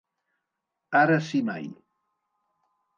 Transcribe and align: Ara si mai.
Ara 1.01 1.19
si 1.27 1.45
mai. 1.51 1.71